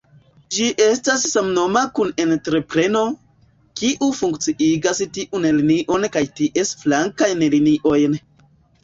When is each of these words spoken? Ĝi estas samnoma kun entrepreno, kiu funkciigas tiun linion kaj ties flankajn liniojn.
Ĝi 0.53 0.67
estas 0.83 1.25
samnoma 1.33 1.83
kun 1.99 2.13
entrepreno, 2.23 3.03
kiu 3.81 4.07
funkciigas 4.21 5.03
tiun 5.19 5.45
linion 5.59 6.09
kaj 6.17 6.25
ties 6.41 6.73
flankajn 6.85 7.45
liniojn. 7.57 8.19